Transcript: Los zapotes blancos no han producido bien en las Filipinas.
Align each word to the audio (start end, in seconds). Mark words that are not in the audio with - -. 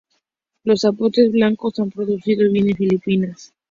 Los 0.63 0.81
zapotes 0.81 1.31
blancos 1.31 1.77
no 1.77 1.83
han 1.83 1.91
producido 1.91 2.51
bien 2.51 2.61
en 2.61 2.67
las 2.71 2.77
Filipinas. 2.79 3.53